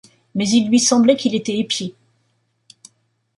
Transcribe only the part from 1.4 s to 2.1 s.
épié.